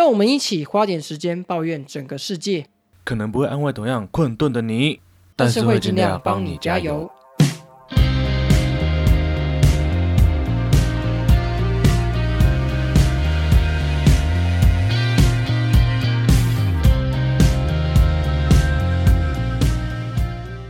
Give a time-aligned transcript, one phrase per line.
[0.00, 2.64] 让我们一起花点时间抱怨整个世界，
[3.04, 4.98] 可能不会安慰同样困顿的你，
[5.36, 7.10] 但是会尽量帮你加油。。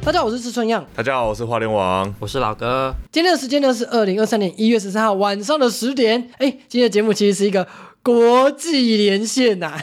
[0.03, 0.85] 大家好，我是志春样。
[0.97, 2.13] 大家好，我是花莲王。
[2.19, 6.31] 我是老哥，今天的时间呢是二零二三年一月十三号晚上的十点。
[6.39, 7.65] 哎，今天的节目其实是一个
[8.03, 9.75] 国际连线呐、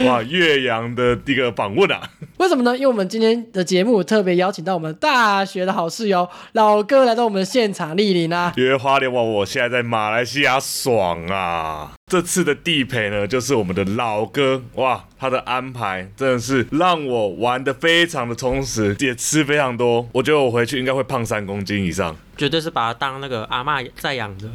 [0.00, 2.74] 哇，岳阳的这个访问啊， 为什么呢？
[2.74, 8.52] 因为我们今天的节目特别邀请到我们大学的好室友老哥来到我们的现场莅临啊。
[8.56, 11.92] 因为花莲王我现在在马来西亚爽啊。
[12.08, 20.08] 这次的地陪呢，就是我们的老哥，哇，他的安排真的是让我玩的非常的充实，也吃非常多。
[20.12, 22.16] 我觉得我回去应该会胖三公斤以上。
[22.36, 24.48] 绝对是把他当那个阿嬷在养的。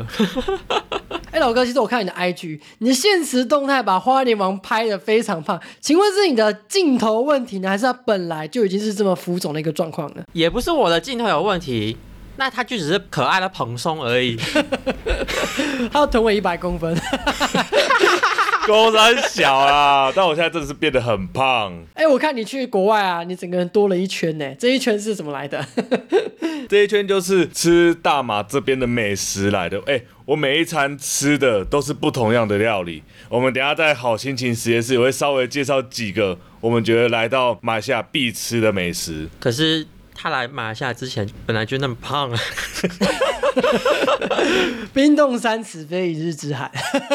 [1.32, 10.24] 哎，老哥，其实我看你的 IG，你的现实动态把花莲王拍的非常胖，请问是你的镜头问题呢，还是他本来就已经是这么浮肿的一个状况呢？
[10.32, 11.98] 也不是我的镜头有问题，
[12.42, 14.36] 那他就只是可爱的蓬松而已。
[15.94, 16.92] 他要臀围一百公分。
[18.66, 21.72] 高山小啊，但我现在真的是变得很胖。
[21.94, 25.64] 哎，我看你去国外啊，你整个人多了一圈呢，这一圈是怎么来的？
[26.68, 29.80] 这一圈就是吃大马这边的美食来的。
[29.86, 33.04] 哎、我每一餐吃的都是不同样的料理。
[33.30, 39.30] 我们等一下在好心情实验室也会稍微介绍几个我们觉得来到马来西亚必吃的美食。
[39.40, 39.86] 可是
[40.22, 42.40] 他来马来西亚之前本来就那么胖啊，
[44.94, 46.70] 冰冻三尺非一日之寒。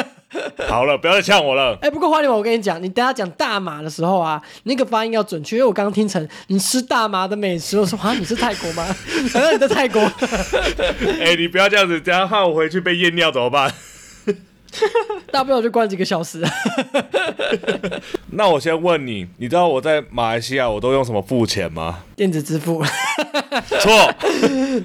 [0.66, 1.78] 好了，不要再呛我了。
[1.80, 8.84] 哎，不过花莲，我跟你讲，你等下讲大麻的时候啊，那个发音要准确，因为我刚刚听成你吃大麻的美食，我说啊，你是泰国吗？
[9.32, 10.00] 好像你在泰国。
[11.20, 13.72] 哎、你不要这样子，等下怕我回去被验尿怎么办？
[15.32, 16.42] 大不了就关几个小时。
[18.32, 22.00] 那我先问你，你知道我在马来西亚我都用什么付钱吗？
[22.14, 22.82] 电子支付，
[23.80, 24.14] 错，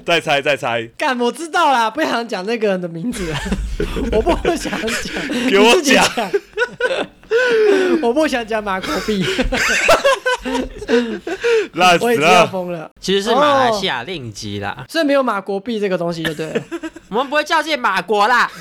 [0.06, 3.34] 再猜再猜，干，我知道啦，不想讲那个人的名字，
[4.12, 6.04] 我不想讲，给我讲。
[6.16, 6.32] 讲，
[8.02, 9.26] 我不想讲马国币，
[11.74, 12.48] 烂死我已经要了。
[12.48, 16.62] 疯了，其实是马来西亚令吉啦，所以没有马国币这个东西就对了。
[17.10, 18.52] 我们不会叫这马国啦。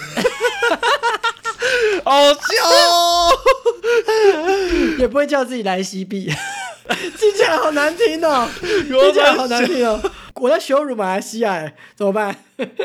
[2.05, 3.31] 好笑哦！
[4.99, 6.31] 也不会叫自己莱西币，
[7.19, 10.01] 听起来好难听哦，听起来好难听哦。
[10.35, 12.35] 我在羞辱马来西亚，哎，怎么办？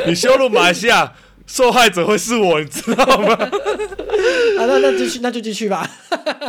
[0.06, 1.14] 你羞辱马来西亚，
[1.46, 3.36] 受害者会是我，你知道吗？
[4.58, 5.90] 好，那那继续，那就继续吧。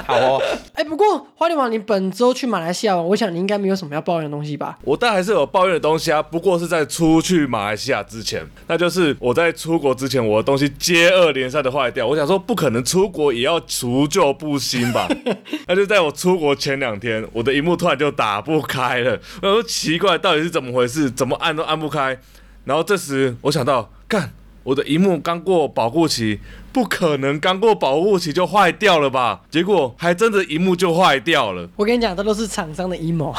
[0.06, 0.42] 好哦，
[0.74, 4.78] 哎，不过花莲王，你本周去马来西亚玩，我想你应该没有什么要抱怨的东西吧？
[4.82, 12.06] 我但还是有抱怨的东西啊，不过是在出去马来西亚之前，那就是我在出国之前，我的东西接二连三的坏掉。
[12.06, 15.08] 我想说，不可能出国也要除旧布新吧？
[15.66, 19.18] 那就在我出国前两天，我的荧幕突然就打不开了。
[19.42, 21.10] 我说奇怪，到底是怎么回事？
[21.10, 22.18] 怎么按都按不开。
[22.64, 24.32] 然后这时我想到，干，
[24.66, 26.40] 我的荧幕刚过保护期，
[26.72, 29.42] 不可能刚过保护期就坏掉了吧？
[29.48, 31.68] 结果还真的荧幕就坏掉了。
[31.76, 33.32] 我跟你讲，这都是厂商的阴谋。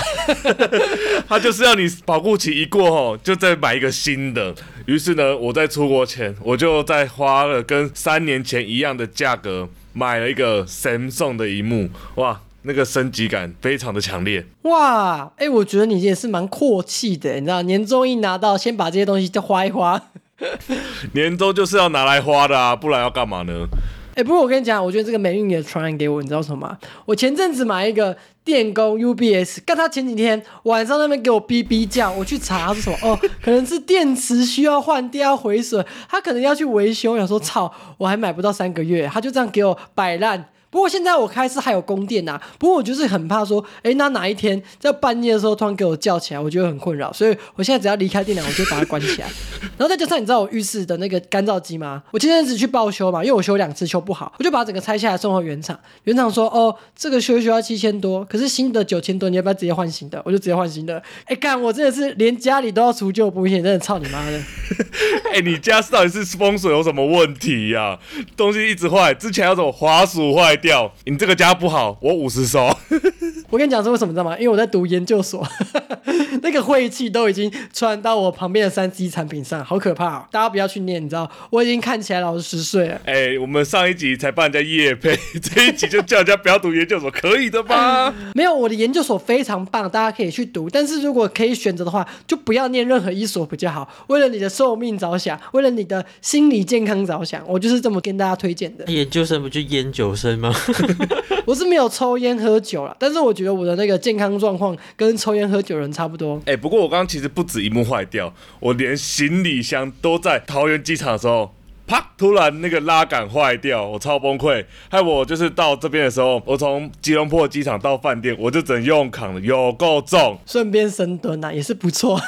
[1.27, 4.55] 他就是要你保护期一过后，就再买一个新的。
[4.85, 14.45] 于是呢，我在出国前，我就再花了跟三年前一样的价格买了一个 Samsung 的荧幕，哇，那个升级感非常的强烈。
[14.61, 20.01] 哇，哎，我觉得你也是蛮阔气的，你知道，年终一拿到，先把这些东西再花一花。
[21.13, 23.67] 年终就是要拿来花的啊，不然要干嘛呢？
[24.15, 26.77] 哎，不过我跟你讲，我觉得这个霉运也传染给我，你知道什么吗？
[27.05, 37.11] 我前阵子买一个电工 UBS，但他前几天晚上那边给我哔哔叫，我去查是什么，哦， 可能是电池需要换掉要毁损，他可能要去维修。
[37.13, 40.45] 我想说，操，我还买不到三个月，他就这样给我摆烂。
[40.69, 49.27] 不过现在我开是还有供电呐、不过我就是很怕说，哎，那哪一天在半夜的时候突然给我叫起来，我觉得很困扰，所以我现在只要离开电脑，我就把它关起来。
[49.77, 52.03] 然后再加上你知道我浴室的那个干燥机吗？
[52.11, 55.79] 我前阵子去报修嘛，因为我修两次修不好，我就把整个拆下来送回原厂。
[56.03, 60.21] 原厂说，哦，这个修一修要七千多，可是新的九千多，你要不要直接换新的？
[60.25, 61.01] 我就直接换新的。
[61.25, 64.39] 哎，干，我真的是连家里都要除旧布新，真的操你妈的！
[65.33, 67.97] 哎、你家到底是风水有什么问题呀、
[68.35, 70.91] 东西一直坏，之前要怎么滑鼠坏掉？
[71.05, 72.75] 你这个家不好，我五十收。
[73.49, 74.35] 我跟你讲是为什么，你知道吗？
[74.37, 75.47] 因为我在读研究所，
[76.43, 80.25] 那个晦气都已经传到我旁边的三 C 产品上，好可怕、哦！
[80.29, 82.99] 大家不要去念，你知道，我已经看起来老十岁了。
[83.05, 88.13] 哎、我们上一集才帮人家夜配， 这一集就叫人家不要读研究所，可以的吧？
[88.35, 90.69] 没有，我的研究所非常棒，大家可以去读。
[90.69, 93.87] 但是如果可以选择的话，就不要念任何一所比较好。
[94.07, 98.83] 为了你的寿命着想，为了你的心理健康着想，我就是这么跟大家推荐的。
[98.91, 100.46] 研究生不就研究生吗？
[101.45, 106.41] 我是没有抽烟喝酒了，但是我觉得我的那个健康状况跟抽烟喝酒的人差不多。
[106.45, 111.53] 哎、不过我刚刚其实不止一幕坏掉，我连行李箱都在桃园机场的时候。
[111.87, 112.11] 啪！
[112.17, 114.65] 突然那个拉杆坏掉，我超崩溃。
[114.89, 120.37] 害我就是到这边的时候，我从吉隆坡机场到饭店，我就只能用扛了，有够重。
[120.45, 122.19] 顺便深蹲啊，也是不错。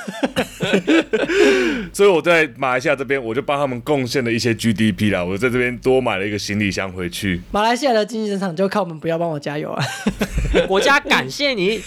[1.91, 5.23] 所以我在马来西亚这边，我就帮他们贡献了一些 GDP 啦。
[5.23, 7.41] 我在这边多买了一个行李箱回去。
[7.51, 9.83] 马来西亚的经济增长就靠我们，不要帮我加油啊！
[10.67, 11.81] 国家感谢你。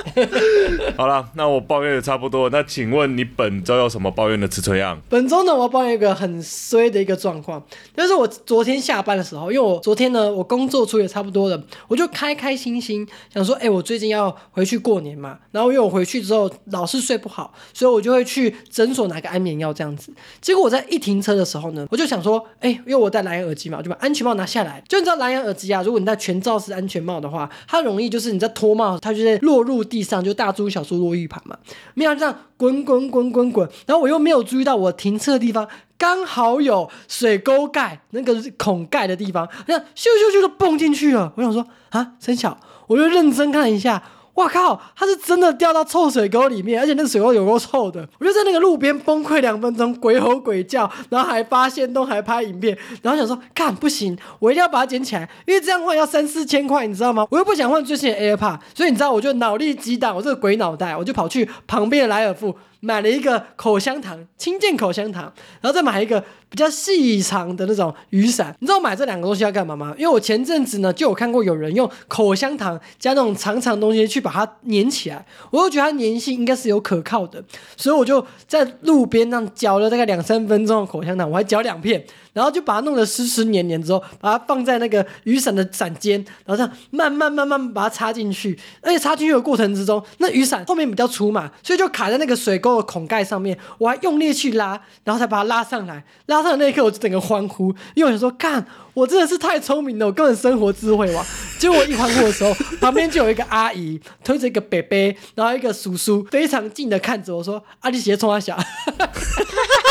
[0.96, 2.48] 好了，那我抱怨的差不多。
[2.50, 5.00] 那请问你本周有什么抱怨的吃春样？
[5.08, 7.62] 本周呢，我要抱怨一个很衰的一个状况，
[7.96, 20.12] 就是我昨天下班的时候，因为我昨天呢，我工作出也差不多了，我就开开心心想说，哎、我最近要回去过年嘛，然后因为我回去之后老是睡不好，所以我就会去诊所拿个安眠药这样子。
[20.40, 24.82] 结果我在一停车的时候呢，我就想说，哎、因为我戴蓝牙耳机嘛，我就把安全帽拿下来。
[24.88, 31.58] 就你知道蓝牙耳机啊，如果你戴全罩式安全帽的话，它容易就是你在脱帽，它就会落入 地上，就大珠小珠落玉盘嘛。
[31.94, 41.32] 没有这样滚滚滚滚滚，然后我又没有注意到我停车的地方刚好有水沟盖那个孔盖的地方，那咻咻咻的蹦进去了。
[41.36, 42.56] 我想说啊，真巧，
[42.86, 44.02] 我就认真看一下。
[44.40, 44.80] 我靠！
[44.96, 48.08] 他是真的掉到臭水沟里面，而且那个水沟有够臭的。
[48.18, 57.26] 我就在那个路边崩溃两分钟，鬼吼鬼叫，然后还发现都，还拍影片，然后想说，干不行，我一定要把它捡起来，因为这样换要三四千块，你知道吗？
[57.30, 68.54] 我又不想换最新的 AirPod，所以你知道，我就脑力激荡，我这个鬼脑袋，我就跑去旁边的莱尔富买了一个口香糖，清健口香糖，然后再买一个比较细长的那种雨伞。
[68.60, 69.94] 你知道买这两个东西要干嘛吗？
[69.98, 77.42] 因为我前阵子呢就有看过有人用口香糖加那种长长的东西去把它粘起来，我就觉得它粘性应该是有可靠的，
[77.76, 96.04] 所以我就在路边那样嚼了大概两三分钟的口香糖，我还嚼两片，然后就把它弄得湿湿黏黏之后，把它放在那个雨伞的伞尖，然后这样慢慢慢慢把它插进去，而且插进去的过程之中，那雨伞后面比较粗嘛，所以就卡在那个水沟的孔盖上面，我还用力去拉，然后才把它拉上来。
[96.26, 101.24] 拉上的那一刻，我就整个欢呼，因为我想说，看我真的是太聪明了，我根本生活智慧王。
[101.58, 104.96] 结果我一欢呼的时候，旁边就有一个阿姨推着一个伯伯，
[105.34, 108.58] 然后一个叔叔非常近的看着我说：“啊，你鞋冲他小。”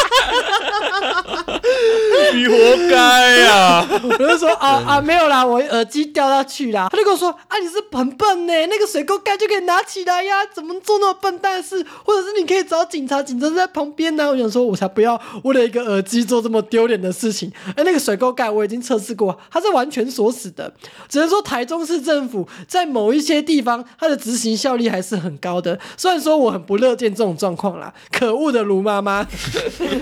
[2.33, 2.55] 你活
[2.89, 6.87] 该呀、我就说啊啊没有啦，我耳机掉下去啦。
[6.91, 11.85] 他就跟我说啊你是很笨呢，那个水沟盖就可以拿起来呀，怎么做那么笨蛋的事？
[12.03, 14.29] 或者是你可以找警察，警察在旁边呢。
[14.29, 17.51] 我想说，我才不要为了一个耳机做这么丢脸的事情。
[17.75, 20.71] 而那个水沟盖我已经测试过，它是完全锁死的。
[21.07, 25.79] 只能说台中市政府在某一些地方，它的执行效率还是很高的。
[25.97, 29.25] 虽然说我很不乐见这种状况啦，可恶的卢妈妈。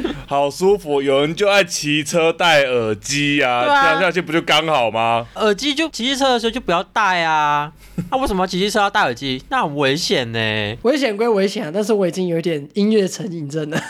[0.28, 1.02] 好舒服。
[1.02, 5.26] 有人就爱骑车戴耳机呀、对啊这样下去不就刚好吗？
[5.36, 7.72] 耳机就骑机车的时候就不要戴啊。
[8.12, 9.42] 那、为什么骑机车要戴耳机？
[9.50, 10.40] 那很危险呢。
[10.84, 13.82] 危险归危险啊，但是我已经有一点音乐成瘾症了，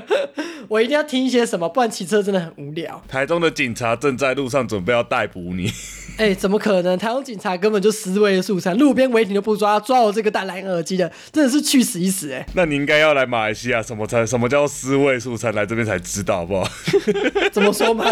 [0.68, 3.02] 我一定要听一些什么，不然骑车真的很无聊。
[3.08, 5.70] 台中的警察正在路上准备要逮捕你。
[6.20, 6.98] 哎、怎么可能？
[6.98, 16.70] 台湾警察根本就思维素餐，路边违停都不抓，抓我这个戴蓝牙耳机的，真的是去死一死哎、那你应该要来马来西亚，什么才什么叫思维素餐，来这边才知道，好不好？
[17.50, 18.04] 怎么说嘛？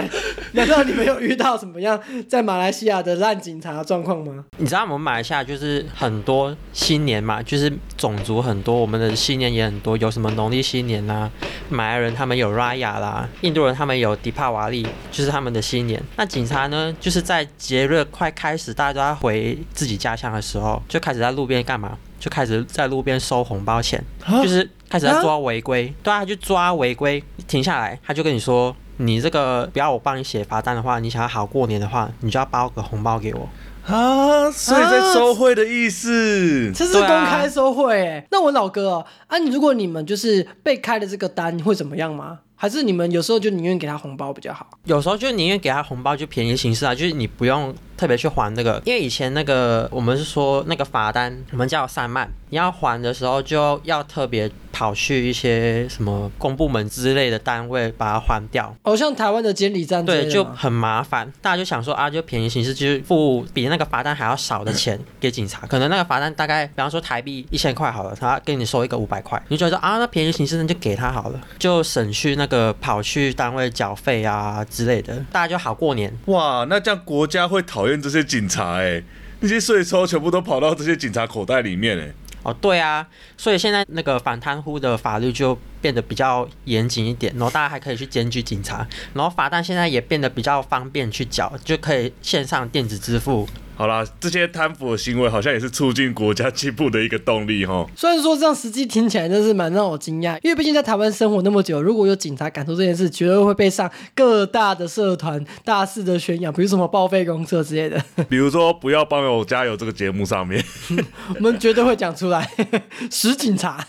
[0.53, 4.43] 难道你没有遇到什么样在马来西亚的烂警察状况吗？
[4.57, 11.31] 你知道我们马来西亚就是很多新年嘛，就是种族很多，我们的新年也很多，有什么农历新年啦，
[11.69, 16.03] 马来人他们有 Raya 啦，印度人他们有迪帕瓦利，就是他们的新年。
[16.17, 21.99] 那警察呢，就是在节日快开始，大家都要回自己家乡的时候，就开始在路边干嘛？
[22.19, 24.03] 就开始在路边收红包钱，
[24.43, 28.75] 就是开始在抓违规，对啊，就抓违规，停下来，他就跟你说。
[29.01, 33.49] 你这个不要我帮你写罚单的话，你想要好过年的话，你就要包个红包给我。
[33.89, 36.71] 啊，所以在收贿的意思。
[36.75, 42.41] 这是公开收贿哎、那我老哥哦啊，你如果你们就是被开的这个单会怎么样吗？
[42.61, 44.69] 还是你们有时候就宁愿给他红包比较好？
[44.85, 58.75] 有时候就宁愿给他红包，就便宜形式啊，就是你不用特别去还那个，因为以前那个我们是说那个罚单，我们叫三万，你要还的时候就要特别跑去一些什么公部门之类的单位把它还掉。
[58.83, 61.33] 哦，像台湾的监理站对，就很麻烦。
[61.41, 65.65] 大家就想说啊，就便宜形式，就是付比那个罚单还要少的钱 给警察。
[65.67, 76.13] 可能那个罚单大概，比方说台币一千块好了，他给你收一个五百块，你就觉得啊，那便宜形式那就给他好了，就省去那个跑去单位缴费啊之类的，大家就好过年。
[76.27, 79.03] 哇，那这样国家会讨厌这些警察哎、
[79.41, 82.13] 那些税收全部都跑到这些警察口袋里面哎、
[82.43, 93.49] 哦，对啊，所以现在那个反贪污的法律就变得比较严谨一点，然后大家还可以去检举警察，然后罚单现在也变得比较方便去缴，就可以线上电子支付。
[93.77, 97.87] 好啦，这些贪腐的行为好像也是促进国家进步的一个动力哈。
[97.95, 110.61] 虽然说这样实际听起来真是蛮让我惊讶，因为毕竟在台湾生活那么久，如果有警察敢做这件事，绝对会被上各大的社团大肆的宣扬，比如什么报废公社之类的，比如说，不要帮我加油这个节目上面，
[111.37, 112.51] 我们绝对会讲出来。
[113.13, 113.87] 死警察，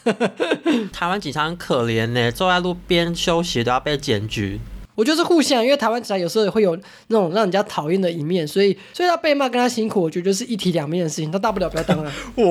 [0.94, 4.60] 台湾警察很可怜呢，坐在路边休息都要被检举。
[4.96, 12.04] 我觉得是互相，因为台湾警察有时候也会有那种让人家讨厌的一面，所以所以他被骂跟他辛苦，我觉得就是一体两面的事情，他大不了不要当了。
[12.04, 12.44] 哇，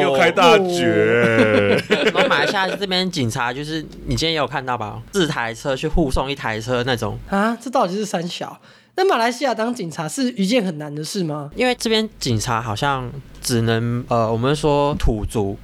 [0.00, 1.80] 给我开大绝！
[1.88, 8.60] 然后马来西亚这边警察就是你今天也有看到吧，四台车去护送一台车那种，啊，这到底是三小？
[8.96, 11.48] 那马来西亚当警察是一件很难的事吗？
[11.54, 13.08] 因为这边警察好像
[13.40, 15.56] 只能呃，我们说土族，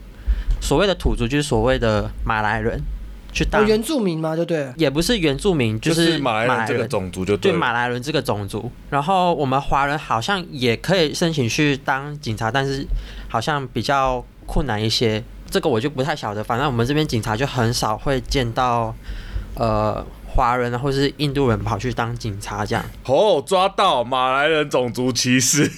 [0.60, 2.80] 所谓的土族就是所谓的马来人
[3.32, 4.36] 去哦，当，原住民吗？
[4.36, 4.74] 就对了。
[4.76, 6.86] 也不是原住民，就是是马来人这个。
[6.88, 7.58] 种族就对对了。
[7.58, 12.86] 马来人这个种族，然后我们华人好像也可以申请去当警察，但是
[13.28, 15.22] 好像比较困难一些。
[15.50, 18.94] 这个我就不太晓得，反正我们这边警察就很少会见到，
[19.56, 22.84] 呃，华人啊或是印度人跑去当警察这样。
[23.04, 25.68] 哦，抓到马来人种族歧视。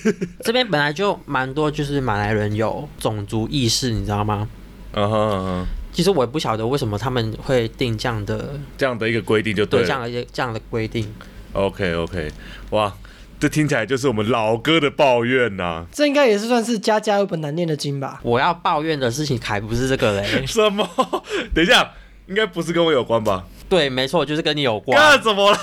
[0.40, 4.46] 这边本来就蛮多，就是马来人有种族意识，你知道吗？
[4.92, 11.06] 嗯哼嗯哼，其实我也不晓得为什么他们会定这样的这样的一个规定就对这样的一个这样的规定。
[11.52, 12.32] OK OK，
[12.70, 12.92] 哇，
[13.38, 18.20] 这听起来就是我们老哥的抱怨呐、这应该也是算是家家有本难念的经吧？
[18.22, 20.88] 我要抱怨的事情还不是这个嘞， 什么？
[21.54, 21.92] 等一下，
[22.26, 23.44] 应该不是跟我有关吧？
[23.68, 24.98] 对，没错，就是跟你有关。
[24.98, 25.58] 那怎么了？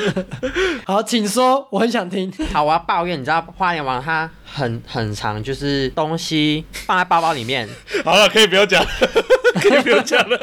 [0.86, 2.32] 好，请说，我很想听。
[2.52, 7.68] 好，我要抱怨，你知道花莲王他很很长，就是东西放在包包里面，
[8.04, 8.82] 好了，可以不要讲，
[9.60, 10.38] 可以不用讲了。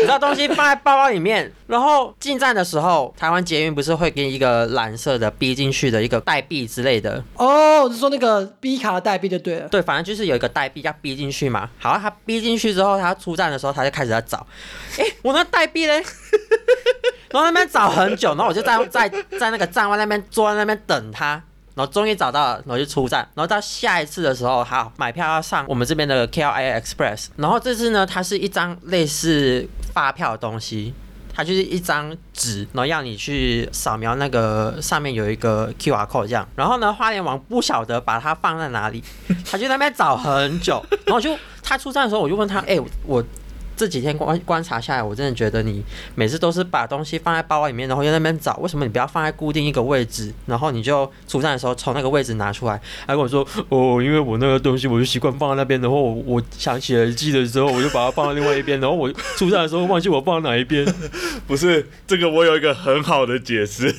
[0.00, 9.68] 你知道东西放在包包里面，然后进站的时候，台湾捷运不是会给你一个蓝色的逼进去的一个代币之类的，哦，就说那个 B 卡的代币就对了。
[9.68, 11.68] 对，反正就是有一个代币要逼进去嘛。
[11.78, 14.46] 好，他逼进去之后，他出站的时候，他就开始在找，
[14.98, 16.02] 哎，我那代币嘞？
[17.30, 21.42] 然后那边找很久，然后我就在在在那个站外那边坐在那边等他，
[21.74, 23.20] 然后终于找到了，然后就出站。
[23.34, 30.94] 然后到下一次的时候，好买票要上我们这边的 KLIA Express，然后这次呢，它是一张类似发票的东西。
[31.36, 36.48] 它就是一张纸，然后要你去扫描那个上面有一个 QR code 这样。
[36.54, 39.02] 然后呢，花莲王不晓得把它放在哪里，
[39.44, 40.80] 他就在那边找很久。
[41.06, 43.20] 然后就他出站的时候，我就问他，哎、我
[43.76, 45.82] 这几天观观察下来，我真的觉得你
[46.14, 52.80] 每次都是把东西放在包包里面，然后在那边找，为什么你不要放在固定一个位置，然后你就出站的时候从那个位置拿出来？
[53.06, 60.84] 他跟我说，哦，因为我那个东西我就习惯放在那边，然后我我想起来记得之后，我就把它放到另外一边，然后我出站的时候忘记我放在哪一边。
[61.46, 63.94] 不是这个，我有一个很好的解释，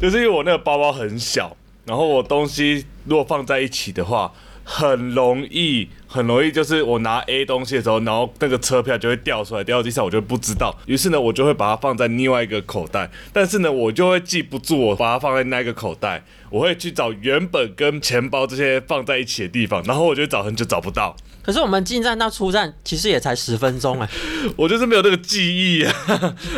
[0.00, 4.32] 就是因为我那个包包很小，然后我东西如果放在一起的话，
[4.64, 10.74] 很容易，很容易，就是我拿 A 东西的时候，然后那个车票就会掉出来，掉到地上，我就不知道。
[10.86, 24.08] 于是呢，我就会把它放在另外一个口袋，但是呢，我就会记不住我把它放在那个口袋，我会去找原本跟钱包这些放在一起的地方，然后我就找很久找不到，可是我们进站到出站其实也才十分钟哎，
[24.56, 25.94] 我就是没有那个记忆啊。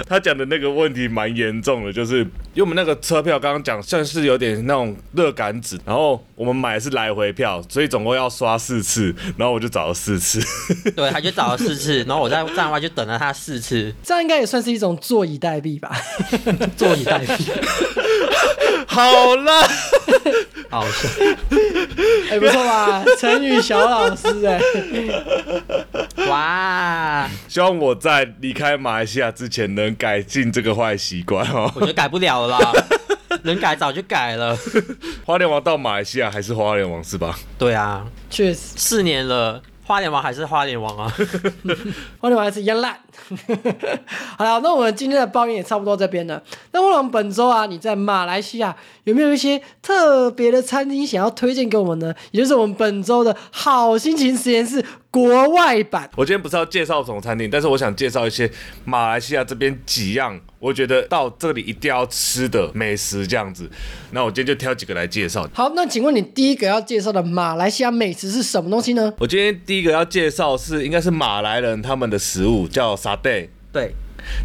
[0.07, 2.19] 他讲的那个问题蛮严重的，就是
[2.55, 10.39] 因为我们那个车票刚刚讲算是有点那种热感纸，然后我们买的是来回票，所以总共要刷四次，然后我就找了四次。
[10.95, 15.91] 对，他就找了四次，然后我在站外就等了他四次，这样应该也算是一种坐以待毙吧？
[16.77, 17.51] 坐以待毙，
[18.87, 19.63] 好了，
[20.69, 21.09] 好笑。
[22.31, 23.03] 哎、不错吧？
[23.19, 24.61] 成语小老师哎、
[26.29, 31.73] 哇，希望我在离开马来西亚之前能改进这个坏习惯哦。
[31.77, 32.73] 我觉得改不了了啦，
[33.45, 34.57] 能改早就改了。
[35.25, 37.39] 花莲王到马来西亚还是花莲王是吧？
[37.59, 41.13] 对啊，确实，四年了，花莲王还是花莲王啊。
[42.21, 42.99] 花莲王还是一样烂。
[44.39, 46.43] 好了，那我们今天的抱怨也差不多这边了。
[46.73, 48.75] 那我们本周啊，你在马来西亚
[49.05, 52.15] 有没有一些特别的餐厅想要推荐给我们呢？
[52.33, 56.11] 也就是我们本周的好心情实验室国外版。
[56.17, 58.51] 我今天不是要介绍什么餐厅，但是我想介绍一些
[58.85, 63.69] 马来西亚这边几样，我觉得到这里一定要吃的美食这样子。
[64.13, 65.49] 那我今天就挑几个来介绍。
[65.53, 69.13] 好，那请问你第一个要介绍的马来西亚美食是什么东西呢？
[69.19, 73.51] 我今天第一个要介绍是应该是马来人他们的食物，叫沙爹。
[73.73, 73.95] 对，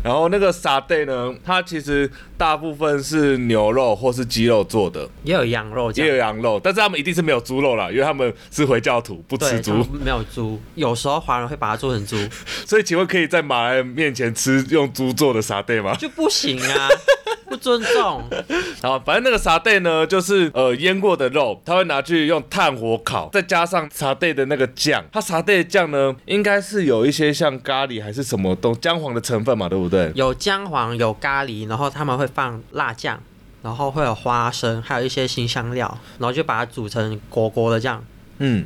[0.03, 6.15] 然后那个沙爹呢，它其实大部分是牛肉或是鸡肉做的，也有羊肉也有。
[6.15, 9.84] 羊肉，但是他们一定是没有猪肉啦，因为他们是回教徒，不吃猪。
[10.03, 12.15] 没有猪，有时候华人会把它做成猪，
[12.65, 15.95] 所以请问可以在马来人面前吃用猪做的沙爹吗？
[15.95, 16.89] 就不行啊，
[17.56, 18.22] 不尊重。
[18.82, 25.04] 然后反正那个沙爹呢，就是呃腌过的肉，他会拿去用炭火烤，再加上沙爹的那个酱。
[25.12, 30.12] 它沙爹的酱呢，应该是有一些像咖喱还是什么东姜黄的成分嘛，对不对？
[30.16, 33.20] 有姜黄，有咖喱，然后他们会放辣酱，
[33.62, 38.04] 然后会有花生，还有一些新香料，然后就把它煮成锅锅的酱。
[38.39, 38.65] 嗯，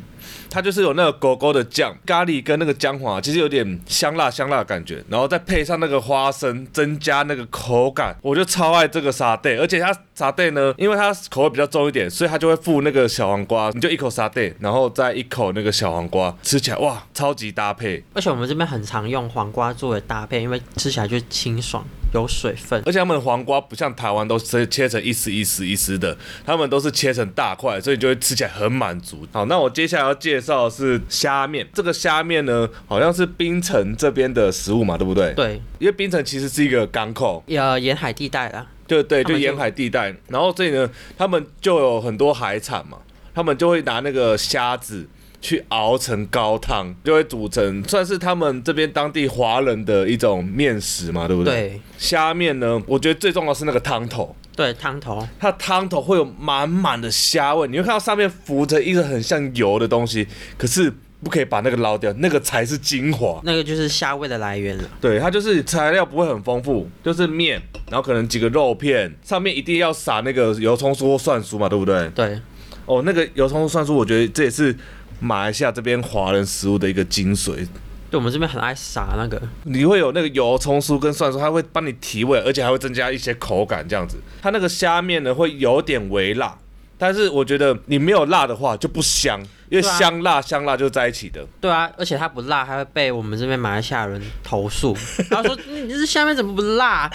[0.50, 9.58] 它就是有那个狗狗的酱，咖喱跟那个姜黄啊，其实有点香辣香辣的感觉，然后再配上那个花生，增加那个口感，我就超爱这个沙爹。
[9.58, 18.04] 而且它沙爹呢，因为它口味比较重一点，所以它就会附那个小黄瓜，你就一口沙爹，然后再一口那个小黄瓜，吃起来哇，超级搭配。
[18.14, 22.82] 而且我们这边很常用黄瓜作为搭配，因为吃起来就清爽，有水分。
[22.86, 29.28] 而且他们的黄瓜不像台湾都是切成一丝一丝一丝的，他们都是切成大块，所以就会吃起来很满足。
[29.32, 31.68] 好，那我接下来要介绍的是虾面。
[31.74, 35.34] 这个虾面呢，好像是槟城这边的食物嘛，对不对？。
[35.34, 40.16] 对，因为槟城其实是一个港口，呃，沿海地带啦，对对，就就沿海地带。
[40.28, 42.98] 然后这里呢，他们就有很多海产嘛，
[43.34, 45.08] 他们就会拿那个虾子。
[45.42, 51.54] 去熬成高汤，就会煮成算是他们这边当地华人的一种面食嘛，对不对？
[51.54, 60.28] 对虾面呢，我觉得最重要是那个汤头，对，汤头，它汤头会有满满的虾味，你会看到上面浮着一个很像油的东西，
[60.58, 60.92] 可是
[61.22, 63.42] 不可以把那个捞掉，那个才是精华。
[63.44, 64.84] 那个就是虾味的来源了。
[65.02, 72.10] 对，它就是材料不会很丰富，就是面，然后可能几个肉片，上面一定要撒那个油葱酥或蒜酥嘛，对不对？
[72.10, 72.40] 对，
[72.86, 74.74] 哦，那个油葱酥蒜酥，我觉得这也是
[75.20, 77.68] 马来西亚这边华人食物的一个精髓。
[78.12, 84.18] 对，我们这边很爱撒那个，你会有那个油葱酥跟蒜酥，它会帮你提味，而且还会增加一些口感，这样子。
[84.42, 86.58] 它那个虾面呢会有点微辣，
[86.98, 91.46] 但是我觉得你没有辣的话就不香，因为香辣香辣就是在一起的。
[91.62, 94.98] 对啊，而且它不辣，还会被我们这边马来西亚人投诉，
[95.30, 97.12] 他说嗯你这虾面怎么不辣？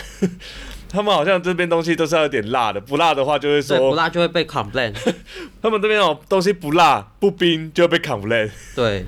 [0.94, 4.94] 他们好像这边东西都是要有点辣的，不辣的话就会说，不辣就会被 complain。
[5.60, 8.48] 他们这边哦东西不辣不冰就会被 complain。
[8.76, 9.04] 对，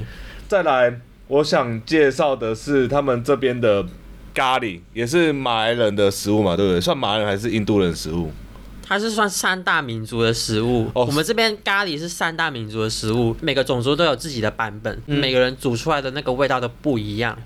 [0.49, 3.87] 再来，我想介绍的是他们这边的
[4.35, 6.81] 咖喱，也是马来人的食物嘛，对不对？
[6.81, 8.33] 算马来人还是印度人食物？
[8.89, 10.91] 它是算三大民族的食物。
[10.95, 17.39] 哦我们这边咖喱是三大民族的食物，每个种族都有自己的版本，嗯每个人煮出来的那个味道都不一样。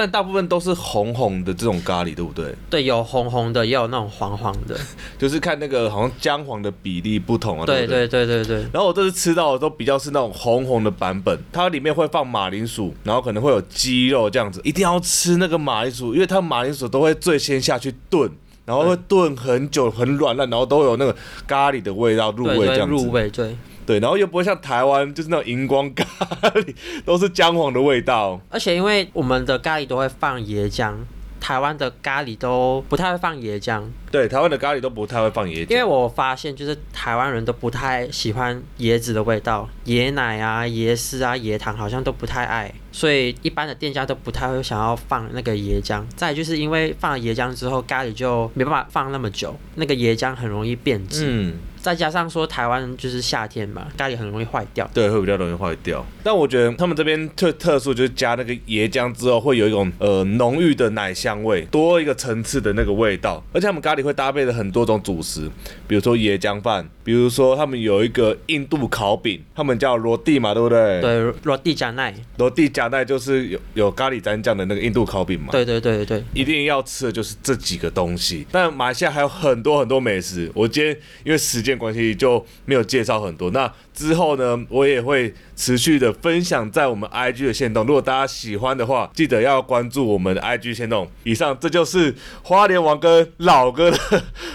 [0.00, 2.54] 但大部分都是红红的这种咖喱，对不对？
[2.70, 4.74] 对，有红红的，也有那种黄黄的。
[5.18, 8.08] 就是看那个好像姜黄的比例不同啊，对对？
[8.08, 18.30] 对对对对，然后我这次吃到的都比较是那种红红的版本，它里面会放马铃薯，然后可能会有鸡肉这样子，一定要吃那个马铃薯，因为它马铃薯都会最先下去炖，
[18.64, 21.14] 然后会炖很久很软烂，然后都有那个
[21.46, 23.04] 咖喱的味道入味这样子。
[23.04, 23.54] 入味，对。
[23.90, 26.04] 对，然后又不会像台湾就是那种荧光咖
[26.50, 26.72] 喱，
[27.04, 28.40] 都是姜黄的味道。
[28.48, 30.94] 而且因为我们的咖喱都会放椰浆，
[31.40, 46.04] 台湾的咖喱都不太会放椰浆，对，台湾的咖喱都不太会放椰浆，因为我发现就是台湾人都不太喜欢椰子的味道，椰奶啊、椰丝啊、椰糖好像都不太爱，所以一般的店家都不太会想要放那个椰浆。
[46.14, 51.24] 再就是因为放了椰浆之后，咖喱就没办法放那么久，那个椰浆很容易变质。
[51.26, 54.88] 嗯，再加上说台湾就是夏天嘛，咖喱很容易坏掉。
[54.92, 56.04] 对，会比较容易坏掉。
[56.22, 63.42] 但我觉得他们这边特特殊就是加那个椰浆之后，会有一种呃浓郁的奶香味，多一个层次的那个味道。
[63.52, 65.50] 而且他们咖喱会搭配的很多种主食，
[65.88, 75.48] 比如说椰浆饭，比如说他们有一个印度烤饼，他们叫罗蒂嘛，对不对？，对，罗蒂加奈，罗蒂加奈就是有有咖喱蘸酱的那个印度烤饼嘛。
[75.52, 78.46] 对对对对，一定要吃的就是这几个东西。
[78.52, 83.50] 但马来西亚还有很多很多美食，我今天因为时间关系就没有介绍很多。
[83.50, 87.84] 那之后呢，我也会持续的分享在我们 IG 的线动。
[87.84, 91.08] 如果大家喜欢的话，记得要关注我们的 IG 线动。
[91.24, 93.98] 以上这就是花莲王跟老哥的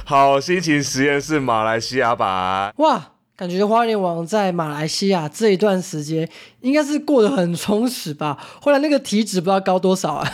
[0.03, 2.73] 好心情实验室马来西亚版。
[2.77, 6.27] 哇，感觉花莲王在马来西亚这一段时间
[6.65, 8.35] 应该是过得很充实吧？
[8.59, 10.33] 后来那个体脂不知道高多少啊？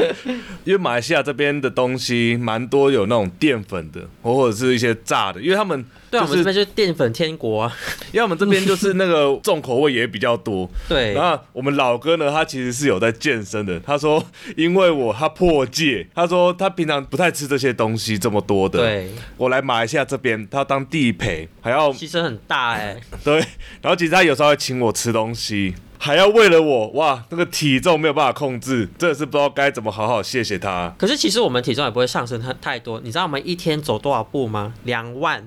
[0.64, 7.74] 因为马来西亚这边的东西蛮多有那种淀粉的，或者是一些炸的，因为他们对啊，我们这边就是淀粉天国啊。
[8.12, 10.70] 因为我们这边就是那个重口味也比较多。
[10.86, 13.80] 对，然后我们老哥呢，他其实是有在健身的。
[13.80, 14.22] 他说，
[14.56, 23.36] 因为我他破戒，他说他平常不太吃这些东西这么多的。，对，我来马来西亚这边，他要当地陪，还要牺牲很大哎、 对，
[23.80, 30.92] 然后其实他有时候会请我吃东西，be 还要为了我，哇，那个体重没有办法控制，真的是不知道该怎么好好谢谢他。
[30.98, 34.74] 可是其实我们体重也不会上升太太多，你知道我们一天走多少步吗？
[34.82, 35.40] 两万，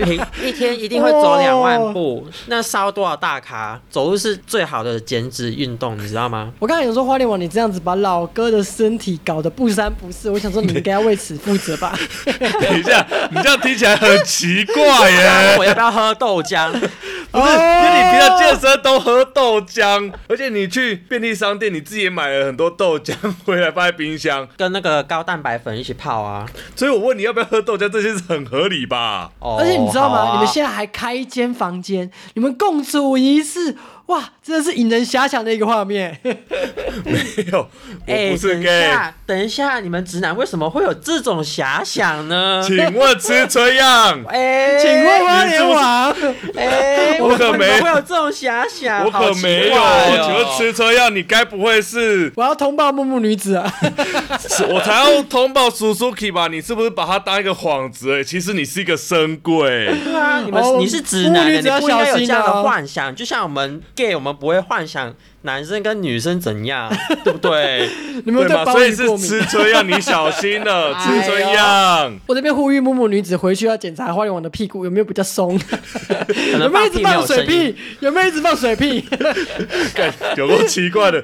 [0.00, 3.80] 平一天一定会走两万步，那烧多少大卡？
[3.88, 6.52] 走路是最好的减脂运动，你知道吗？
[6.58, 11.96] 我刚才有说花莲王，你这样子把老哥的身体搞得不三不四，我想说你应该要为此负责吧？
[12.60, 15.54] 等一下，你这样听起来很奇怪耶。
[15.56, 16.72] 我要不要喝豆浆？
[16.72, 19.83] 不是，因为你平常健身都喝豆浆，
[20.28, 26.48] 而且你去便利商店，你自己也买了很多豆浆回来放在冰箱，跟那个高蛋白粉一起泡啊！
[26.74, 29.30] 所以我问你要不要喝豆浆，这些是很合理吧？
[29.40, 30.18] 哦而且你知道吗？
[30.18, 36.18] 啊你们现在还开一间房间，你们共处一室，哇，真的是引人遐想的一个画面。
[37.04, 37.68] 没有，我
[38.06, 38.86] 哎、不是等一 gay。
[38.86, 42.62] 下，等一下，你们直男为什么会有这种遐想呢？
[42.64, 44.22] 请问吃春样？
[44.28, 46.14] 哎、请问花莲王，
[46.54, 49.74] 哎、我可没为什么会有这种遐想，我可没有。
[50.22, 52.30] 请问吃春样，你该不会是？
[52.36, 53.72] 我要通报木木女子啊！
[54.68, 56.48] 我才要通报 Suzuki 吧？
[56.48, 58.22] 你是不是把他当一个幌子、欸？
[58.22, 59.86] 其实你是一个深柜。
[60.04, 63.14] 对啊，你们、哦你是直男你不应该有这样的哦幻想。
[63.14, 66.90] 就像我们 gay，我们不会幻想男生跟女生怎样，
[67.24, 67.88] 对不对？
[68.24, 69.40] 你们有对所以是吃？
[69.46, 72.18] 春要，你小心了， 哎吃春样。
[72.26, 75.58] 我这边呼吁木木女子回去要检查花莲王的屁股有没有比较松，
[76.52, 77.26] 有没没有一直放。
[77.26, 79.00] 水屁，有没有一直放水屁？
[79.94, 81.22] 干有够奇怪的，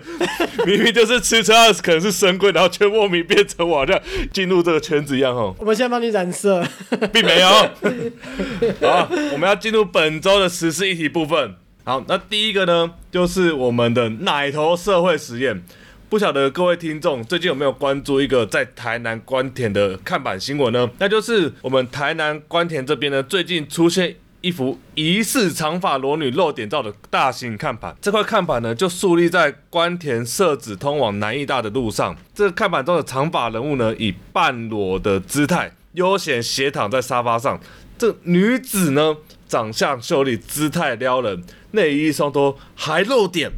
[0.66, 4.00] 明明就是吃春样，可能是深柜，然后却莫名变成我好像
[4.32, 5.54] 进入这个圈子一样哦。
[5.58, 6.64] 我们现在帮你染色。
[7.12, 7.48] 并没有。
[7.48, 11.54] 好，我们要进入本周的时事议题部分。
[11.90, 15.60] 好，那第一个呢，就是我们的奶头社会实验。
[16.08, 20.88] 不晓得各位听众最近有没有关注一个在台南关田的看板新闻呢？
[21.00, 27.96] 那就是我们台南关田这边呢，最近出现一幅疑似长发裸女露点照的大型看板。
[28.00, 32.16] 这块看板呢，就竖立在关田社子通往南艺大的路上。
[32.32, 37.58] 这个看板中的长发人物呢，以半裸的姿态悠闲斜躺在沙发上。
[37.98, 39.16] 这女子呢，
[39.50, 43.50] 长相秀丽，姿态撩人，内衣双脱，还露点。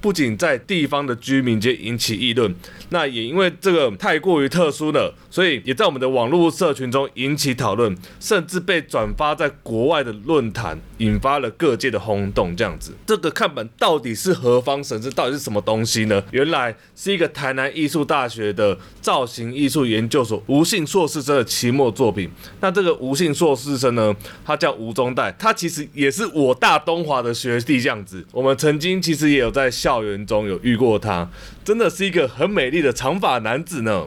[0.00, 2.54] 不仅在地方的居民间引起议论，
[2.90, 12.56] 那也因为这个太过于特殊了，所以也在我们的网络社群中引起讨论，甚至被转发在国外的论坛，引发了各界的轰动。
[12.56, 15.10] 这样子，这个看板到底是何方神圣？
[15.12, 16.22] 到底是什么东西呢？
[16.30, 22.30] 原来是一个台南艺术大学的造型艺术研究所吴姓硕士生的期末作品。
[22.60, 28.24] 那这个吴姓硕士生呢，他叫吴宗代，他其实也是我大东华的学弟，这样子。
[28.32, 31.30] 我们曾经其实也有在校园中有遇过他，
[31.64, 34.06] 真的是一个很美丽的长发男子呢。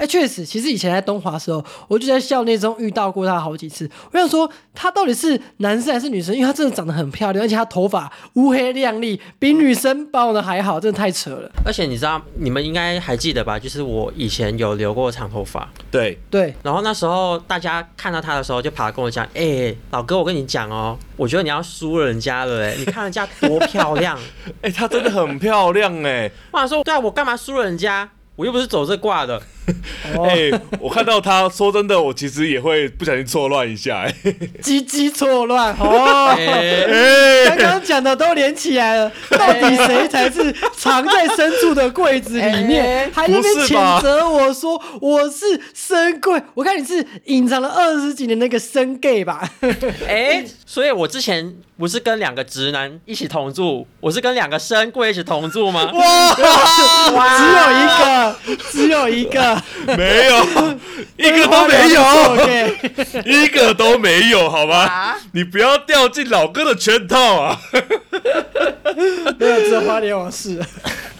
[0.00, 3.86] 哎，确实，其实以前在东华的时候，我就在校内中遇到过她好几次。
[4.10, 6.34] 我想说，她到底是男生还是女生？
[6.34, 11.50] 因为她真的长得很漂亮，而且她头发乌黑亮丽，比女生包的还好，真的太扯了。
[11.66, 13.58] 而且你知道，你们应该还记得吧？
[13.58, 24.18] 就是我以前有留过长头发，对，对，然后那时候大家看到他的时候，就跑来跟我讲：“哎、老哥，我跟你讲哦，我觉得你要输人家了，哎，你看人家多漂亮。
[24.62, 28.08] 哎、她真的很漂亮哎、”我想说，对啊，我干嘛输人家？
[28.36, 29.38] 我又不是走这挂的。
[30.16, 34.14] 哦， 哎、我看到他说真的，我其实也会不小心错乱一下、哎，
[34.62, 36.34] 鸡鸡错乱哦。
[36.36, 43.04] 哎、刚刚讲的都连起来了，到底谁才是藏在深处的柜子里面？
[43.04, 46.40] 哎还在那边谴责我说我是深柜？
[46.54, 49.48] 我看你是隐藏了二十几年那个深 gay 吧？
[50.06, 55.90] 哎、所以我之前不是跟两个直男一起同住，我是跟两个深柜一起同住吗？
[55.92, 56.34] 哇，
[57.38, 58.36] 只有一个，
[58.70, 59.59] 只有一个，
[59.96, 60.78] 没有，
[61.16, 62.00] 一个都没有。
[63.24, 65.16] 一个都没有，好吗啊？
[65.32, 67.58] 你不要掉进老哥的圈套啊！
[69.38, 70.60] 没有，只有花莲往事。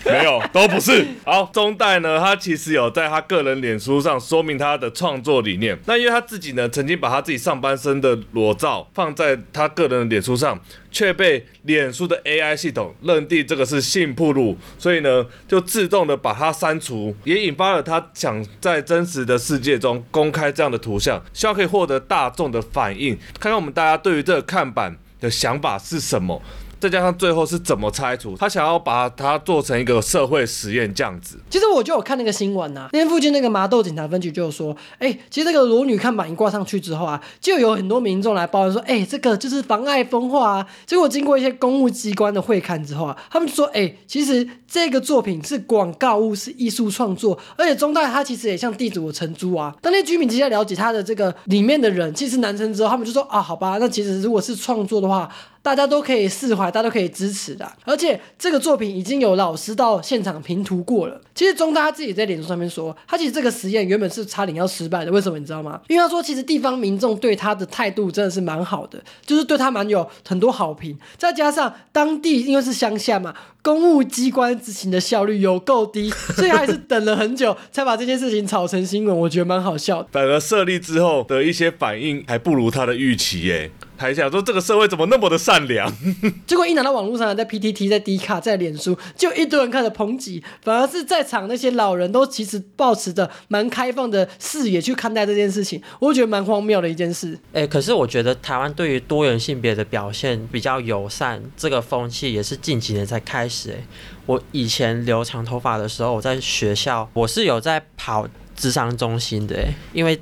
[0.07, 1.07] 没有，都不是。
[1.25, 5.79] 好，中代呢，他其实有在他个人脸书上说明他的创作理念。
[5.87, 10.59] 那因为他自己呢，曾经把他自己上半身的裸照放在他个人的脸书上，
[10.91, 26.41] 却被脸书的 AI 系统认定这个是性暴露，所以呢，就自动的把它删除，也引发了他想在真实的世界中公开这样的图像，希望可以获得大众的反应，看看我们大家对于这个看板的想法是什么。
[26.81, 31.37] 再加上最后是怎么拆除，他想要把它做成一个社会实验这样子。
[31.51, 40.67] 其实我就有看那个新闻呐、那天附近那个麻豆警察分局就有说，哎、其实这个裸女看板一挂上去之后啊，就有很多民众来抱怨说，哎、这个就是妨碍风化啊。
[40.87, 49.75] 结果经过一些公务机关的会看之后啊，他们就说，哎、其实这个作品是广告物，是艺术创作，而且中大它其实也像地主的承租啊。
[49.83, 55.29] 当那些居民直接了解他的这个里面的人，其实男生之后，他们就说啊，好吧，那其实如果是创作的话，
[55.63, 57.71] 大家都可以释怀，大家都可以支持的。
[57.85, 61.21] 而且这个作品已经有老师到现场评图过了。
[61.35, 65.11] 其实中大他自己在脸书上面说，他其实这个实验原本是差点要失败的。
[65.11, 65.81] 为什么你知道吗？
[65.89, 70.99] 因为他说其实地方民众对他的态度真的是蛮好的，就是对他蛮有很多好评。
[71.17, 79.19] 再加上当地因为是乡下嘛，公务机关执行的效率有够低， 所以他还是等了很久才把这件事情炒成新闻。
[79.19, 80.09] 我觉得蛮好笑的。
[80.13, 85.93] 反而设立之后的一些反应还不如他的预期耶，还想说这个社会怎么那么的善良？
[86.47, 97.39] 结果一拿到网络上，在 PTT、在 D 卡、在脸书，就一堆人开始抨击，反而是在场那些老人都其实抱持着蛮开放的视野去看待这件事情，我觉得蛮荒谬的一件事。
[97.53, 103.73] 哎、可是我觉得台湾对于多元性别的表现比较友善，这个风气也是近几年才开始。
[103.73, 103.85] 哎，
[104.25, 110.19] 我以前留长头发的时候，我在学校我是有在跑智商中心的，哎，因为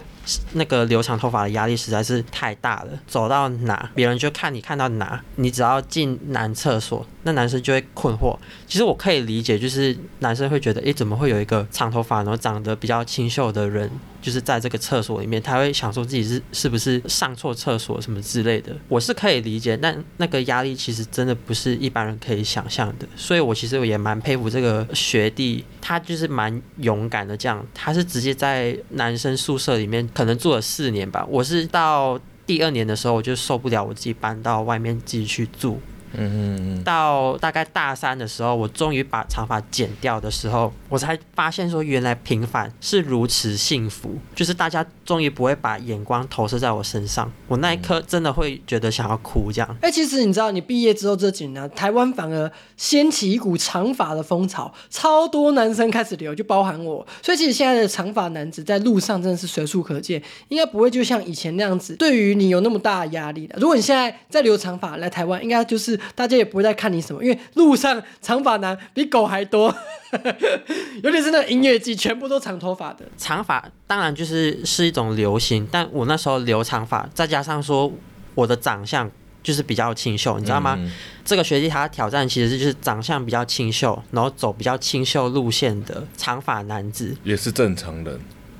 [0.52, 8.36] 那个留长头发的压力实在是太大了，走到哪别人就看你看到哪，你只要进男厕所，那男生就会困惑。
[8.68, 18.76] 其实我可以理解，就是男生会觉得，诶，怎么会有一个长头发然后长得比较清秀的人，就是在这个厕所里面，他会想说自己是是不是上错厕所什么之类的。
[18.86, 23.08] 我是可以理解，但那个压力其实真的不是一般人可以想象的。
[23.16, 31.26] 所以我其实也蛮佩服这个学弟，他就是蛮勇敢的，这样他是直接在男生宿舍里面可能住了四年吧。
[31.30, 35.80] 我是到第二年的时候，我就受不了，我自己搬到外面自己去住。
[36.14, 47.30] 嗯嗯嗯，到大概大三的时候，我终于把长发剪掉的时候，我才发现说，原来平凡是如此幸福，就是大家终于不会把眼光投射在我身上。
[47.46, 49.76] 我那一刻真的会觉得想要哭，这样。
[49.82, 57.06] 哎、其实你知道，你毕业之后这几年啊，台湾反而掀起一股长发的风潮，超多男生开始留，就包含我。
[57.22, 63.56] 所以其实现在的长发男子在路上真的是随处可见，应该不会就像以前那样子，对于你有那么大的压力的。
[63.58, 69.74] 如果你现在在留长发来台湾，应该就是大家也不会再看你什么，因为路上长发男比狗还多，
[71.02, 73.04] 尤其是那音乐季，全部都长头发的。
[73.16, 77.92] 长发当然就是是一种流行，但我那时候留长发，再加上说
[78.34, 79.10] 我的长相
[79.42, 80.74] 就是比较清秀，你知道吗？
[80.78, 80.90] 嗯
[81.24, 87.14] 这个学弟他的挑战其实是就是长相比较清秀，然后走比较清秀路线的长发男子。
[87.22, 88.18] 也是正常人。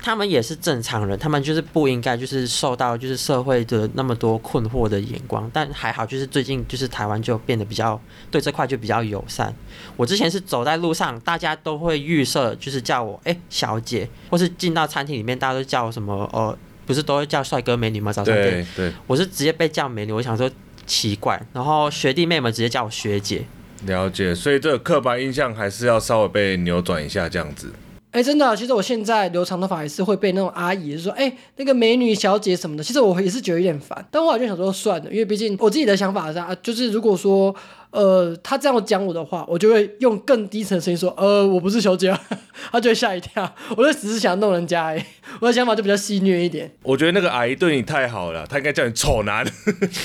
[0.09, 9.55] 他们也是正常人，他们就是不应该就是受到就是社会的那么多困惑的眼光，但还好就是最近就是台湾就变得比较对这块就比较友善。
[9.99, 18.11] 我之前是走在路上，大家都会预设就是叫我哎、小姐，或是进到餐厅里面大家都叫我什么呃，不是都会叫帅哥美女吗？
[18.11, 20.51] 早餐店对对，我是直接被叫美女，我想说
[20.87, 23.45] 奇怪，然后学弟妹们直接叫我学姐。
[23.85, 24.35] 了解。
[24.35, 27.71] 所以这个刻板印象还是要稍微被扭转一下，这样子。
[28.11, 32.83] 哎、真的、其实我现在留长头发也是会被那种阿姨说，哎、那个美女小姐什么的。
[32.83, 37.55] 其实我也是觉得有点烦，但我好像想说算了，因为毕竟我自己的想法是啊，就是如果说
[37.91, 42.21] 呃他这样讲我的话，我就会用更低沉的声音说，呃，我不是小姐啊，
[42.73, 43.55] 他就会吓一跳。
[43.77, 45.03] 我就只是想弄人家而已，
[45.41, 46.71] 我的想法就比较戏谑一点。
[46.83, 49.45] 我觉得那个阿姨对你太好了，她应该叫你丑男。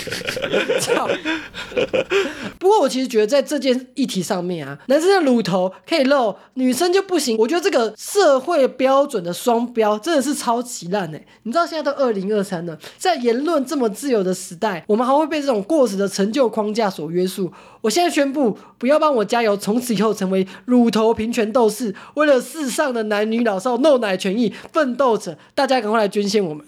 [0.80, 1.08] 操！
[2.60, 7.38] 不过我其实觉得在这件议题上面啊，男生的乳头可以露，女生就不行。
[7.38, 11.26] 我觉得这个社会标准的双标真的是超级烂哎！
[11.44, 17.52] 你知道现在都二零二三了，在言论这么自由的时代，我们还会被这种过时的成就框架所约束。
[17.84, 26.66] 我现在宣布，不要帮我加油，从此以后成为乳头平权斗士，为了世上的男女老少漏奶权益奋斗者，大家赶快来捐献我们。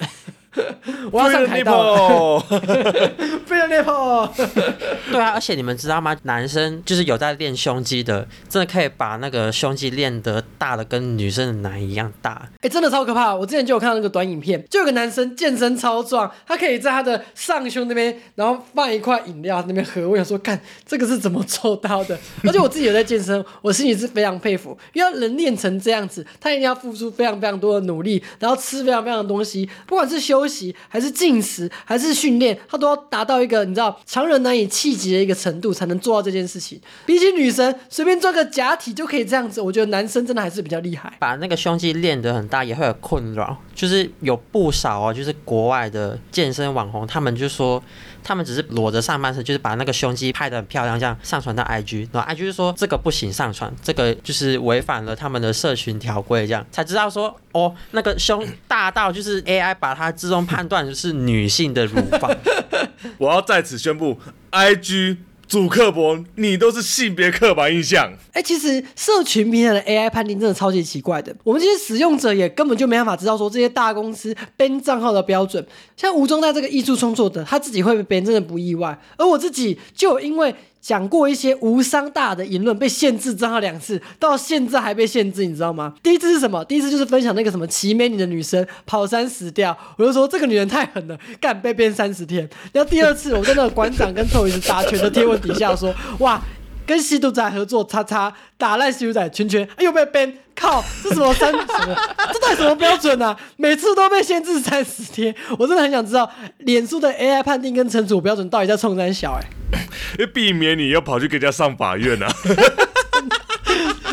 [1.12, 4.28] 我要上台道 了，Nipple 非常烈炮。
[5.12, 6.16] 对啊，而且你们知道吗？
[6.24, 12.50] 男生就是有在练胸肌的，真的可以把那个胸肌练得大的跟女生的奶一样大。
[12.62, 13.36] 哎、真的超可怕！
[13.36, 20.08] 我之前就有看到那个短影片，就有个男生健身超壮，他可以在他的上胸那边，然后放一块饮料在那边喝。
[20.08, 22.18] 我想说，看这个是怎么做到的？
[22.44, 36.80] 而且我自己有在健身，我心里是非常佩服，因为要人练成这样子，他一定要付出非常非常多的努力，然后吃非常非常的东西，不管是休息还是进食还是训练，他都要达到一个你知道常人难以企及的一个程度，才能做到这件事情。
[37.06, 41.14] 比起女生随便做个假体就可以这样子，我觉得男生真的还是比较厉害。
[41.20, 47.82] 把那个胸肌练得很大也会有困扰，就是有不少哦，就是国外的健身网红，他们就说
[48.26, 62.36] 他们只是裸着上半身，就是把那个胸肌拍得很漂亮，这样上传到 IG，然后 IG 就说这个不行上传，这个就是违反了他们的社群条规，这样才知道说哦，那个胸大到就是 AI 把它自动判断是女性的乳房。
[63.20, 64.20] 我要在此宣布
[64.52, 68.12] ，IG 主刻薄，你都是性别刻板印象。
[68.34, 75.66] 哎、其实社群平台的 AI 判定真的超级奇怪的，我们这些使用者也根本就没办法知道说这些大公司编账号的标准。
[75.96, 80.54] 像吴中在这个艺术创作者，他自己会被编真的不意外，而我自己就因为。
[80.86, 85.96] 讲过一些无伤大的言论，被限制账号两次，到现在还被限制，你知道吗？
[86.04, 86.64] 第一次是什么？
[86.66, 92.48] 第一次就是分享那个什么骑美女的女生跑山死掉，我就说这个女人太狠了，干被编三十天。
[92.72, 96.40] 然后第二次，我在那个馆长跟臭鱼子打拳的贴文底下说， 哇。
[96.88, 101.96] 跟吸毒仔合作，叉叉打烂吸毒仔圈圈，又被编靠，这什么三什么？
[102.32, 103.36] 这到底什么标准啊？
[103.58, 109.42] 每次都被限制三十天，我真的很想知道脸书的 AI 判定跟惩处标准到底在冲三小哎、
[110.18, 112.28] 因为避免你要跑去跟人家上法院啊。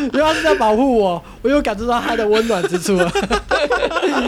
[0.01, 3.11] 因为他是在保护我，我有感受到他的温暖之处了。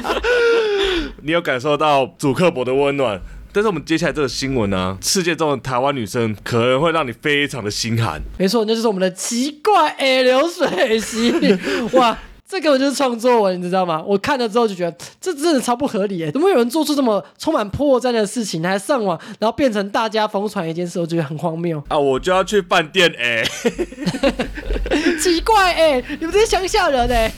[1.21, 3.19] 你有感受到主刻薄的温暖。
[3.51, 8.21] 但是我们接下来这个新闻呢、世界中的台湾女生可能会让你非常的心寒。
[8.37, 11.31] 没错，那就是我们的奇怪 A 流水席，
[11.93, 12.17] 哇！
[12.47, 14.03] 这根本就是创作文，你知道吗？
[14.05, 16.31] 我看了之后就觉得这真的超不合理耶！
[16.31, 20.99] 怎么会有人做出这么充满破绽的事情，还上网，然后变成大家疯传一件事？
[20.99, 21.81] 我觉得很荒谬。
[21.87, 23.43] 啊，我就要去饭店哎、
[25.19, 27.31] 奇怪哎、你们这些乡下人哎、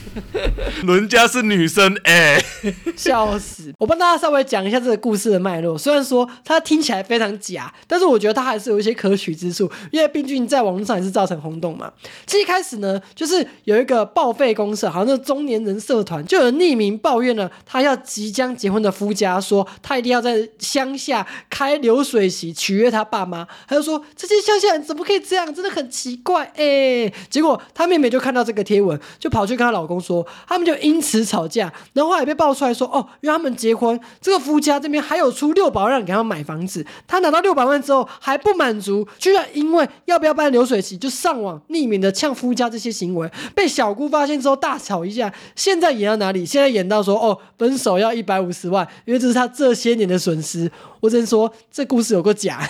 [0.85, 2.41] 人家是女生哎、
[2.95, 3.73] 笑死！
[3.77, 5.77] 我帮大家稍微讲一下这个故事的脉络。
[5.77, 11.91] 虽然说它听起来非常假，但是我觉得它还是有一些可取之处，因为毕竟在网络上也是造成轰动嘛。
[12.25, 23.47] 这一开始呢，就是有一个报废公社，好像是中年人社团，就有匿名抱怨了他要即将结婚的夫家，说他一定要在乡下开流水席取悦他爸妈。
[23.67, 46.45] 他就说这些乡下人怎么可以这样，真的很奇怪哎、结果她妹妹就看到这个贴文，就跑去跟她老公说，他们就因此吵架，然后后来被爆出来说，哦，因为他们结婚，这个夫家这边还有出六百万让给他买房子，他拿到六百万之后还不满足，居然因为要不要办流水席，就上网匿名的呛夫家这些行为，被小姑发现之后大吵一架，现在演到哪里？
[46.45, 50.71] 现在演到说，哦，分手要一百五十万，因为这是他这些年的损失。
[50.99, 52.67] 我只能说，这故事有个假。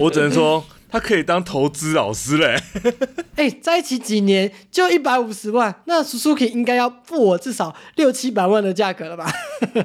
[0.00, 2.60] 我只能说他可以当投资老师嘞。
[3.36, 9.30] 哎、在一起几年就一百五十万，那 Suzuki 应该要付我至少六七百万的价格了吧？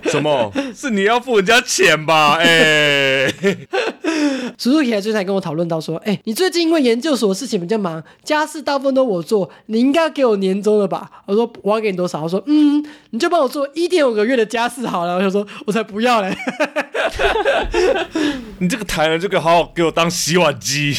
[0.05, 0.51] 什么？
[0.73, 2.37] 是你要付人家钱吧？
[2.39, 3.27] 哎、
[4.57, 11.09] Suzuki 还最近还跟我讨论到说，哎、你最近因为研究所的事情比较忙，家事大部分都我做，你应该要给我年终了吧？
[11.25, 12.23] 我说我要给你多少？
[12.23, 15.17] 我说嗯，你就帮我做一点五个月的家事好了。
[15.17, 16.33] 我就说我才不要嘞。
[18.61, 20.95] 你这个台人就给好好给我当洗碗机。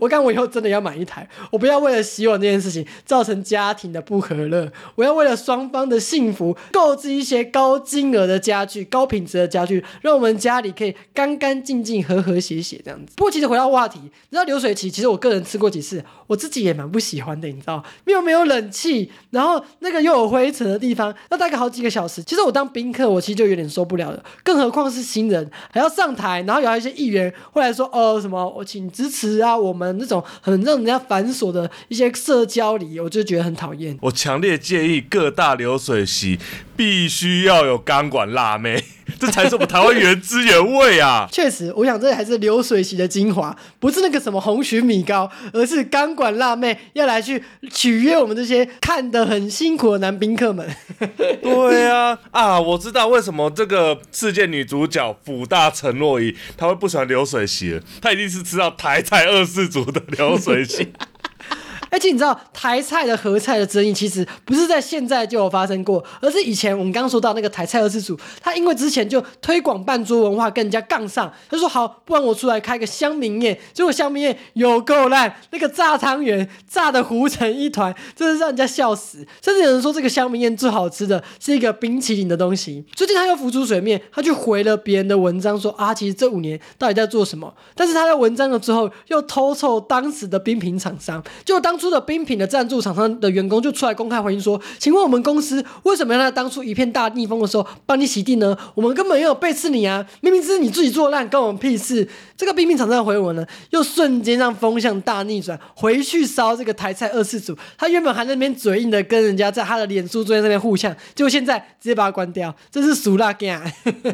[0.00, 13.12] 我看我以后真的要买一台，我不要为了洗碗这件事情造成家庭的不和乐，我要为了双方的幸福购置一些高金额的家具、高品质的家具，让我们家里可以干干净净、和和谐谐这样子。
[13.16, 22.22] 不过其实回到话题，你知道流水席，其实我个人吃过几次，我自己也蛮不喜欢的，你知道，又没有冷气，然后那个又有灰尘的地方，要待个好几个小时。
[22.22, 33.98] 其实我当宾客，我其实就有点受不了了，更何况是新人还要上台，然后有一些议员会来说，哦什么我请支持啊，我们那种很让人家繁琐的一些社交礼，我就觉得很讨厌。
[34.02, 36.38] 我强烈建议各大流水席
[36.76, 38.82] 必须要有钢管辣妹，
[39.18, 41.28] 这才是我们台湾原汁原味啊！
[41.32, 50.68] 确实，我想这还是流水席的精华，不是那个什么红曲米糕，而是钢管辣妹要来去取悦我们这些看得很辛苦的男宾客们。
[51.42, 60.88] 对啊，啊，我知道为什么这个世界女主角府大陈若仪她会不喜欢流水席了，她一定是吃到台菜二世祖的流水席。
[61.92, 79.18] 而且你知道台菜的合菜的争议，其实不是在现在就有发生过，而是以前我们刚刚说到那个台菜二世祖，他因为之前就推广半桌文化，跟人家杠上，他说好，不然我出来开个乡民宴，结果乡民宴有够烂，那个炸汤圆炸的糊成一团，真是让人家笑死。
[79.42, 82.82] 甚至有人说这个乡民宴最好吃的是一个冰淇淋的东西。
[82.94, 87.52] 最近他又浮出水面，他去回了别人的文章说啊，其实这五年到底在做什么？
[87.74, 91.88] 但是他在文章了之后又偷臭当时的冰品厂商，就当 初。
[91.88, 98.56] 初的冰品的赞助厂商的员工就出来公开回应说：“请问我们公司为什么要在当初一片大逆风的时候帮你洗地呢？
[98.76, 100.06] 我们根本没有背刺你啊！
[100.20, 102.06] 明明是你自己做烂，关我们屁事！”
[102.38, 107.56] 这个冰品厂商的回文呢，又瞬间让风向大逆转，回去烧这个台菜二次组。
[107.76, 113.60] 他原本还在那边嘴硬的跟人家在他的脸书中间那边互呛，结果现在直接把他关掉，真是俗辣干！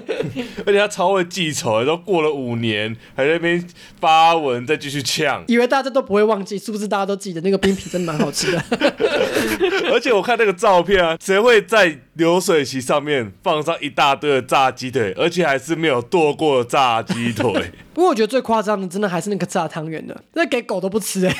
[0.64, 3.62] 而且他超会记仇，都过了五年还在那边
[4.00, 5.44] 发文再继续呛。
[5.48, 8.64] 以为大家都不会忘记，是不是大家都记得那个冰皮真的蛮好吃的？
[9.92, 17.72] 而且我看那个照片啊，谁会在流水席上面放上一大堆的炸鸡腿，而且还是没有剁过的炸鸡腿？
[17.94, 21.36] 不过我觉得最夸张的，真的还是那个炸汤圆的，那给狗都不吃哎、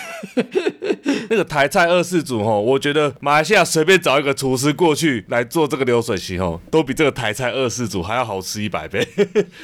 [1.31, 9.07] 那个台菜二世祖吼，我觉得马来西亚随便找一个厨师过去来做这个流水席吼，都比这个台菜二世祖还要好吃一百倍，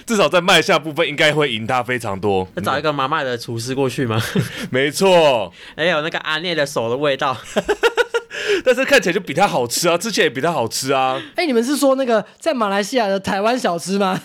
[0.06, 2.46] 至少在卖相部分应该会赢他非常多。
[2.54, 4.22] 要找一个妈妈的厨师过去吗？
[4.70, 7.36] 没错，还有那个阿聂的手的味道，
[8.64, 14.20] 但是看起来就比它好吃啊，吃起来也比它好吃啊，哎、你们是说那个在马来西亚的台湾小吃吗？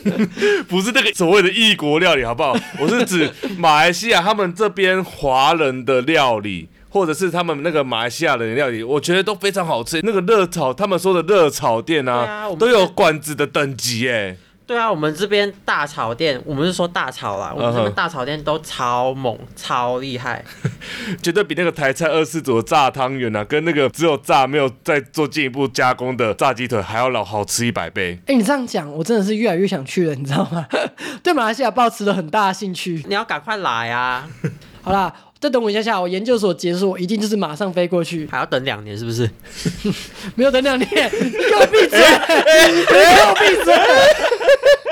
[0.68, 2.56] 不是那个所谓的异国料理，好不好？
[2.78, 6.68] 我是指马来西亚他们这边华人的料理。
[6.90, 10.00] 或者是他们那个马来西亚人的料理，我觉得都非常好吃。
[10.02, 14.34] 那个热炒，他们说的热炒店啊，啊都有馆子的等级哎。
[14.68, 20.44] 对啊，我们这边大炒店，我们是说大炒啦，我们这边大炒店都超猛、超厉害。
[21.22, 28.20] 绝对比那个台菜二四组的炸汤圆啊，跟那个只有炸没有再做进一步加工的炸鸡腿还要老好吃一百倍。
[28.26, 30.66] 哎、你这样讲，我真的是越来越想去了，你知道吗？
[31.24, 33.02] 对马来西亚抱持了很大的兴趣。
[33.08, 34.28] 你要赶快来啊！
[34.82, 39.30] 好啦，再等我一下下，我研究所结束，我一定就是马上飞过去，还要等两年是不是？
[40.34, 41.98] 没有等两年，你给我闭嘴！
[42.72, 43.72] 你给我闭嘴！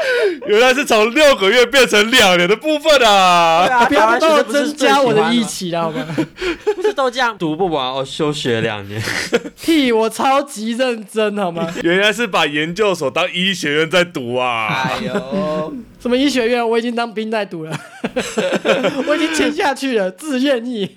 [0.46, 3.66] 原来是从六个月变成两年的部分啊！
[3.66, 6.06] 啊不要帮我增加我的义气了，好吗？
[6.74, 9.02] 不是都这样读不完，我休学两年。
[9.60, 11.72] 屁，我超级认真，好吗？
[11.82, 14.66] 原来是把研究所当医学院在读啊！
[14.68, 17.78] 哎呦，什么医学院，我已经当兵在读了，
[19.06, 20.96] 我已经潜下去了，自愿意。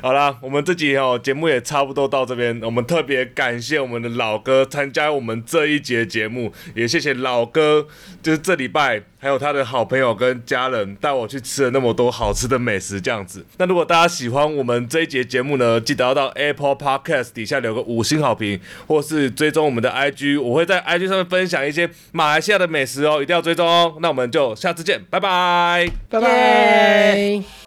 [0.00, 7.44] 好啦，我们这集哦节目也差不多到这边，我们特别感谢我们的老哥参加我们这一节节目，也谢谢老
[8.22, 13.44] 就是这礼拜还有他的好朋友跟家人带我去吃了那么多好吃的美食，这样子。
[13.58, 23.96] 那如果大家喜欢我们这一节节目呢，记得要到 Apple Podcast 底下留个五星好评，或是追踪我们的 IG，我会在 IG 上面分享一些马来西亚的美食哦，一定要追踪哦。
[24.00, 25.88] 那我们就下次见，拜拜。
[26.08, 27.61] 拜拜。